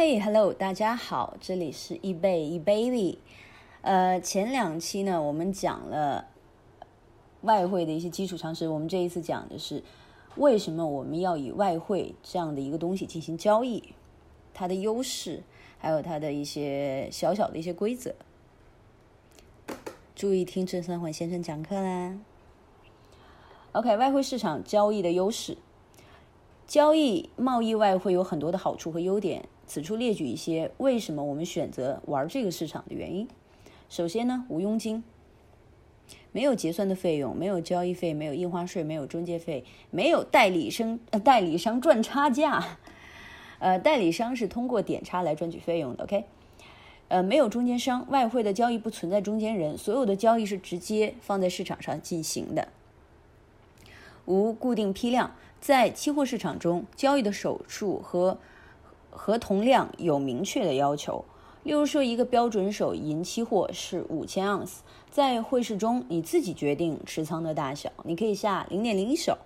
[0.00, 3.18] 嘿，Hello，大家好，这里是易贝易 baby。
[3.82, 6.28] 呃，前两期呢，我们讲了
[7.40, 8.68] 外汇的一些基础常识。
[8.68, 9.82] 我们这一次讲的是
[10.36, 13.92] 为什么我们要以外汇这样的一个东西进行交易，
[14.54, 15.42] 它的优势，
[15.78, 18.14] 还有它的一些小小的一些规则。
[20.14, 22.16] 注意听郑三环先生讲课啦。
[23.72, 25.58] OK，外汇市场交易的优势，
[26.68, 29.48] 交易贸易外汇有很多的好处和优点。
[29.68, 33.28] 此处列举一些为什么我们选择玩这个市场的原因。
[33.90, 35.04] 首先呢，无佣金，
[36.32, 42.78] 没有结算的费用，没有交易费，没有印花税，没有中介费，没有代理商代理商赚差价，
[43.58, 46.04] 呃，代理商是通过点差来赚取费用的。
[46.04, 46.24] OK，
[47.08, 52.68] 呃，没有中间商，外汇的交易不存在中间人，所有的交易是直接放在市场上进行的。
[54.24, 58.38] 无固定批量，在期货市场中，交易的手数和
[59.10, 61.24] 合同量有明确的要求，
[61.64, 69.36] 例如说，一个标准手银期货是五千盎司，在汇市中你自己决定持仓的大小，你可以下零点零一手，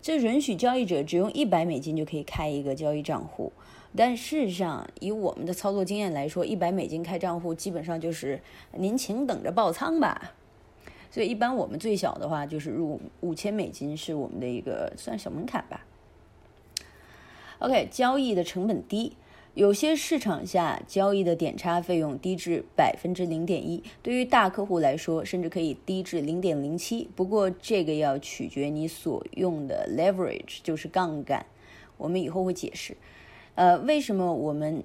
[0.00, 3.52] 这允许交易者只用一百美金就可以开一个交易账户。
[3.96, 8.40] 但事实上，以我们的操作经验来说，一百美金开账户基本上就是
[8.76, 10.32] 您请等着爆仓吧。
[11.10, 15.84] 所以，一般我们最小的话就是入五千美金是我们的一个算小门槛吧。
[17.60, 19.12] OK，交易的成本低，
[19.52, 27.10] 有些市场下交易的点差费用低至百分之零点一，对于大客户来说，甚至可以低至零点零七。
[27.14, 31.44] 不过这个要取决你所用的 leverage，就是杠杆。
[31.98, 32.96] 我们以后会解释。
[33.56, 34.82] 呃，为什么我们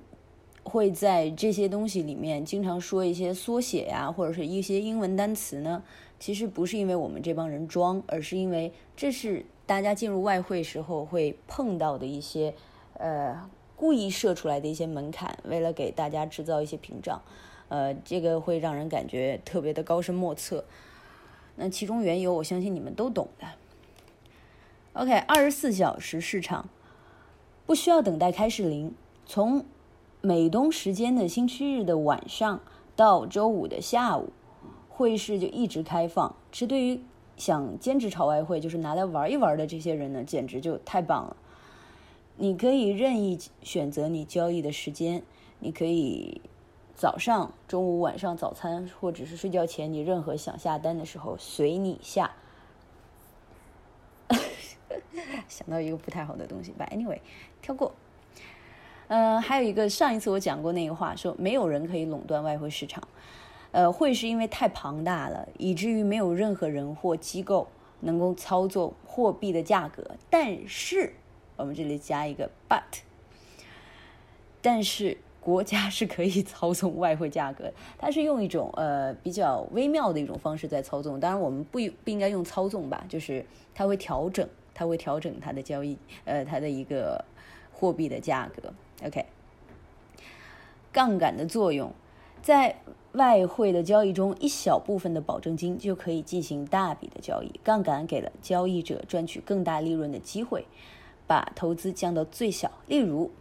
[0.63, 5.81] 会在这些东西里面经常说一些缩写呀，或者是一些英文单词呢？
[6.19, 9.45] 其实不是因为我们这帮人装，而是因为这是。
[9.67, 12.53] 大家进入外汇时候会碰到的一些，
[12.99, 17.19] 呃，故意设出来的一些门槛，为了给大家制造一些屏障，
[17.67, 20.65] 呃，这个会让人感觉特别的高深莫测。
[21.55, 23.47] 那其中缘由，我相信你们都懂的。
[24.93, 26.69] OK，二十四小时市场
[27.65, 28.93] 不需要等待开市铃，
[29.25, 29.65] 从
[30.21, 32.61] 美东时间的星期日的晚上
[32.95, 34.29] 到周五的下午，
[34.95, 36.33] 会议室就一直开放。
[36.51, 37.01] 这对于
[37.35, 41.35] 想兼职炒外汇，就是拿来玩一玩的这些人呢，简直就太棒了。
[42.37, 45.21] 你可以任意选择你交易的时间，
[45.59, 46.41] 你可以
[46.95, 52.31] 早上、中午、晚上早餐，或者是睡觉前，你任何想下单的时候随你下。
[55.47, 57.19] 想到一个不太好的东西把 anyway，
[57.61, 57.93] 跳过。
[59.07, 63.03] 嗯，还有一个，上一次我讲过那个话，说没有人可以垄断外汇市场。
[63.75, 67.67] 呃，会是因为太庞大了，以至于没有任何人或机构
[67.99, 70.15] 能够操作货币的价格。
[70.29, 71.13] 但是，
[71.57, 73.01] 我们这里加一个 but，
[74.61, 81.19] 但是国家是可以操纵外汇价格，它是用一种呃比较微妙的一种方式在操纵。
[81.19, 87.25] 当然，我们不不应该用操纵吧，就是它会调整，它会调整它的交易，呃，它的一个
[87.73, 88.73] 货币的价格。
[89.05, 89.25] OK，
[90.93, 91.91] 杠杆的作用
[92.41, 92.77] 在。
[93.15, 97.51] 外汇的交易中，一小部分的保证金就可以进行大笔的交易。
[97.63, 100.65] 杠杆给了交易者赚取更大利润的机会，
[101.25, 102.71] 把投资降到最小。
[102.87, 103.31] 例如，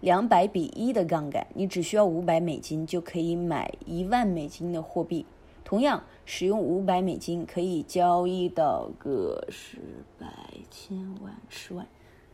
[0.00, 5.26] 两百比一的杠杆，你只需要五百美金就可以买一万美金的货币。
[5.64, 9.78] 同样，使用五百美金可以交易到个十、
[10.20, 10.28] 百、
[10.70, 11.86] 千万、十万、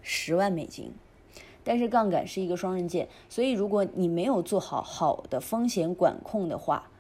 [0.03, 0.93] 十万美金。
[1.63, 6.91] 但是杠杆是一个双刃剑，所以如果你没有做好好的风险管控的话，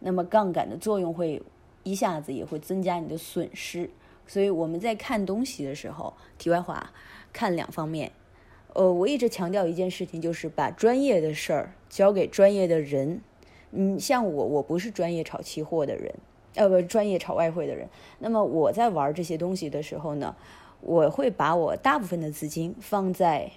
[0.00, 1.42] 那么杠杆的作用会
[1.82, 3.90] 一下子也会增加你的损失。
[4.26, 6.92] 所以我们在看东西的时候，题外话，
[7.32, 8.12] 看两方面。
[8.74, 13.20] 呃，我一直强调一件事情，就是把专业的事儿交给专业的人。
[13.72, 16.14] 嗯，像我，我不是专业炒期货的人，
[16.54, 17.88] 呃，不，专业炒外汇的人。
[18.20, 20.36] 那么我在玩这些东西的时候呢，
[20.80, 23.50] 我会把我大部分的资金放在。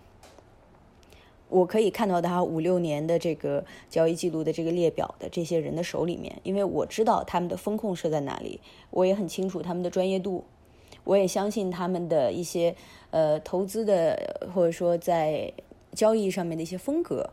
[1.54, 8.60] 我可以看到他五六年的这个交易记录的这个列表的这些人的手里面，因为我知道他们的风控设在哪里，
[8.90, 10.46] 我也很清楚他们的专业度，
[11.04, 12.76] 我也相信他们的一些
[13.12, 15.54] 呃投资的或者说在
[15.94, 17.30] 交易上面的一些风格，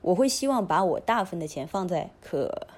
[0.00, 2.68] 我会希望把我大部分的钱放在可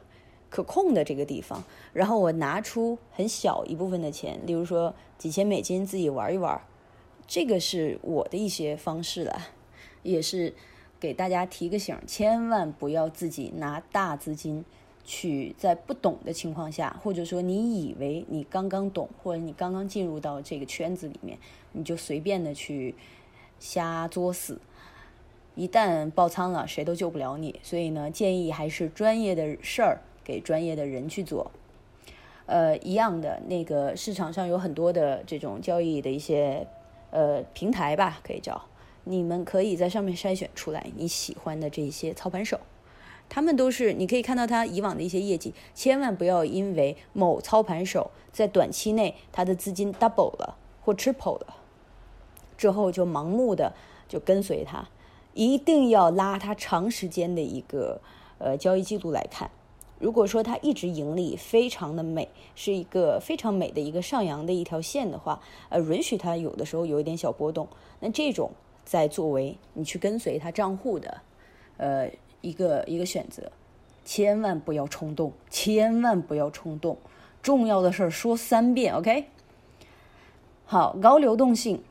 [0.48, 6.60] 可控的这个地方，然后我拿出很小一部分的钱，例如说几千美金自己玩一玩，
[7.28, 9.40] 这个是我的一些方式了，
[10.02, 10.52] 也是。
[11.00, 14.64] 给大家提个醒，千万不要自己拿大资金
[15.04, 21.38] 去在不懂的情况下，或者说你以为你刚刚懂，或者你刚刚进入到这个圈子里面，
[21.72, 22.94] 你就随便的去
[23.58, 24.60] 瞎作死。
[25.56, 27.58] 一旦爆仓了，谁都救不了你。
[27.62, 31.50] 所以呢，建议还是专业的事儿给专业的人去做。
[32.46, 36.66] 呃，一样的，那个市场上有很多的这种交易的一些
[37.10, 38.60] 呃平台吧，可以叫，
[39.10, 42.60] 你们可以在上面筛选出来你喜欢的这些操盘手，
[43.28, 51.56] 他们都是你可以看到他以往的一些业绩，千万不要因为某操盘手在短期内他的资金 double 了或 triple 了
[52.56, 53.74] 之后就盲目的
[54.08, 54.88] 就跟随他，
[55.34, 58.00] 一定要拉他长时间的一个
[58.38, 59.50] 呃交易记录来看。
[59.98, 67.68] 如果说它一直盈利非常的美，是一个非常美的一个上扬的一条线的话，呃，允许它有的时候有一点小波动，
[68.00, 68.50] 那这种
[68.84, 71.20] 在作为你去跟随他账户的，
[71.76, 72.10] 呃，
[72.40, 73.50] 一个一个选择，
[74.04, 76.96] 千万不要冲动，千万不要冲动，
[77.42, 79.26] 重要的事儿说三遍，OK？
[80.64, 81.82] 好，高流动性。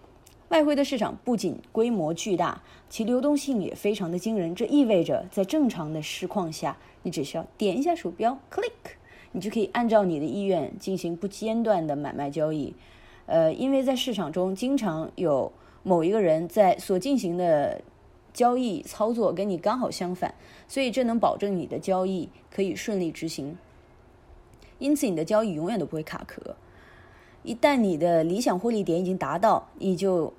[0.49, 4.55] 外汇的市场不仅规模巨大，其流动性也非常的惊人。
[4.55, 8.95] 这意味着，在正常的市况下，你只需要点一下鼠标，click，
[9.31, 12.73] 你就可以按照你的意愿进行不间断的买卖交易。
[13.27, 15.51] 呃，因为在市场中经常有
[15.83, 17.81] 某一个人在所进行的
[18.33, 20.33] 交易操作跟你刚好相反，
[20.67, 23.57] 所以这能保证你的交易可以顺利执行。
[24.77, 26.55] 因此，你的交易永远都不会卡壳。
[27.43, 30.33] 一旦你的理想获利点已经达到，你就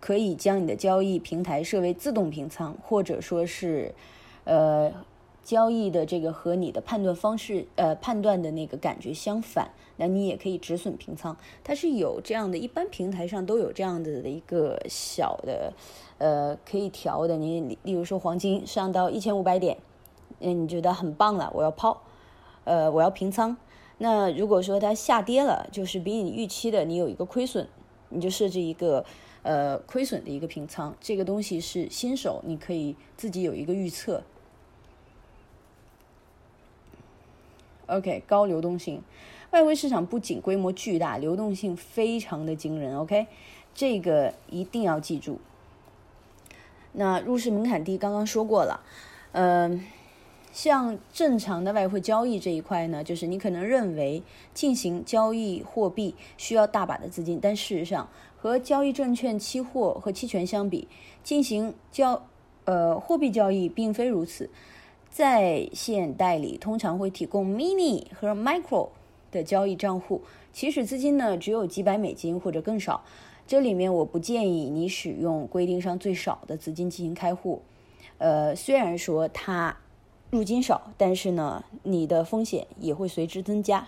[0.00, 3.94] 可以将你的交易平台设为自动平仓，或者说是，
[4.44, 4.92] 呃，
[5.46, 11.36] 交易的这个和你的判断方式，呃，判断的那个感觉相反，那你也可以止损平仓。
[11.62, 15.72] 它是有这样的，一般平台上都有这样子的一个小的，
[16.18, 17.36] 呃，可以调的。
[17.36, 19.78] 你例如说黄金上到一千五百点，
[20.40, 22.02] 嗯，你觉得很棒了，我要抛，
[22.64, 23.56] 呃，我要平仓。
[23.98, 27.68] 那如果说它下跌了，就是比你预期的你有一个亏损，
[28.08, 29.04] 你就设置一个
[29.44, 30.92] 呃亏损的一个平仓。
[31.00, 34.24] 这个东西是新手，你可以自己有一个预测。
[37.86, 39.02] OK，高流动性，
[39.50, 42.98] 外汇市场不仅规模巨大，流动性非常的惊人。
[42.98, 43.26] OK，
[43.74, 45.38] 这个一定要记住。
[46.92, 48.80] 那入市门槛低，刚刚说过了，
[49.32, 49.84] 嗯。
[50.52, 54.22] 像正常的外汇交易这一块呢，就是你可能认为
[54.54, 60.88] 进行交易货币需要大把的资金，但事实上和交易证券、期货和期权相比，
[61.22, 62.22] 进行交
[62.64, 64.48] 呃货币交易并非如此。
[65.16, 68.90] 在线代理通常会提供 mini 和 micro
[69.30, 70.20] 的交易账户，
[70.52, 73.02] 起始资金呢只有几百美金或者更少。
[73.46, 77.62] 这里面我不建议你使用规定上最少的资金进行开户。
[78.18, 79.78] 呃，虽然说它。
[80.28, 83.86] 入金少，但是呢，你的风险也会随之增加。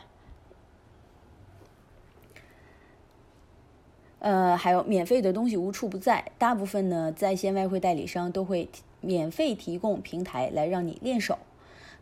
[4.21, 8.69] 呃，还有免费的东西无处不在，大部分呢在线外汇代理商都会
[9.01, 11.39] 免费提供平台来让你练手，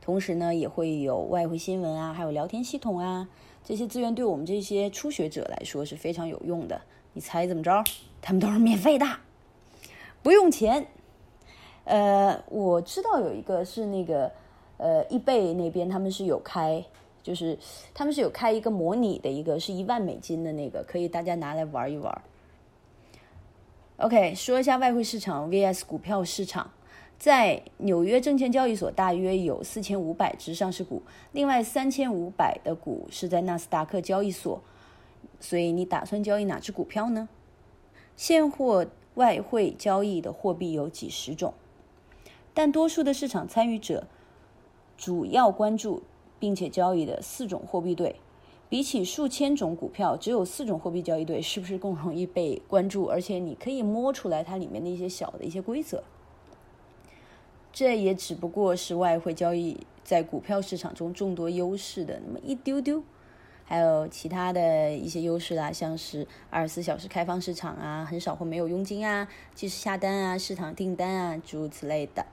[0.00, 3.28] 同时呢也会有外汇新闻啊，还有聊天系统啊，
[3.64, 6.80] 这些资源对我们这些初学者来说是非常有用的。
[7.12, 7.82] 你猜怎么着？
[8.20, 9.06] 他们都是免费的，
[10.22, 10.86] 不用钱。
[11.84, 14.32] 呃，我知道有一个是那个，
[14.76, 16.84] 呃，易贝那边他们是有开，
[17.22, 17.56] 就是
[17.94, 22.22] 他们是有开一个模拟的一个，是一万美金的那个，可以大家拿来玩一玩。
[23.98, 26.70] OK，说一下外汇市场 VS 股票市场，
[27.18, 34.60] 在纽约证券交易所大约有四千五百只上市股，另外三千五百的股是在纳斯达克交易所，
[35.40, 37.28] 所以你打算交易哪只股票呢？
[38.16, 41.54] 现货外汇交易的货币有几十种。
[42.52, 44.06] 但多数的市场参与者
[44.96, 46.02] 主要关注
[46.38, 48.16] 并且交易的四种货币对，
[48.68, 53.06] 比起数千种股票，只有四种货币交易对，是不是更容易被关注？
[53.06, 56.04] 而且你可以摸出来它里面的一些小的一些规则。
[57.76, 63.02] 这也只不过是外汇交易在股票市场中众多优势的那么一丢丢，
[63.66, 72.24] 还有其他的一些优势啦，像是二十四小时开放市场啊，很少或没有佣金啊，即时下单啊，市场订单啊，诸如此类的。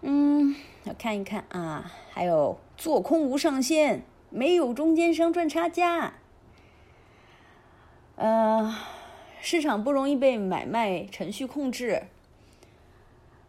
[0.00, 6.14] 嗯，我看一看啊，还有做空无上限，没有中间商赚差价。
[8.16, 8.74] 呃，
[9.40, 12.08] 市场不容易被买卖程序控制。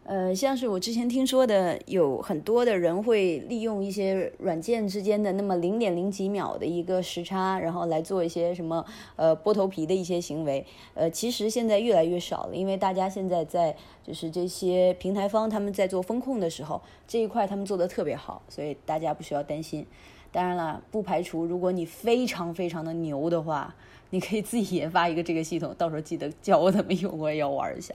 [0.08, 8.86] 呃，像是我之前听说的，有很多的人会利用一些软件之间的那么零点零几秒的一个时差，然后来做一些什么
[9.16, 10.64] 呃剥头皮的一些行为。
[10.94, 13.74] 呃，其实现在越来越少了，因为大家现在在
[14.06, 19.84] 就是这些平台方他们在做风控的时候，这一块他们做的特别好，所以大家不需要担心。
[20.30, 23.74] 当然了，不排除如果你非常非常的牛的话，
[24.10, 27.92] 你可以自己研发一个这个系统，到时候记得教我怎么用，我也要玩一下。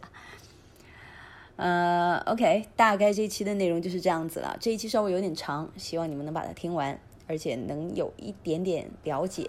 [1.62, 4.58] 呃，OK，大概这一期的内容就是这样子了。
[4.60, 9.48] 这一期稍微有点长，希望你们能把它听完，而且能有一点点了解。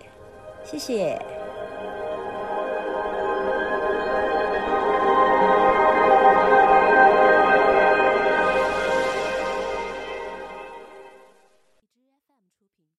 [0.62, 1.18] 谢谢。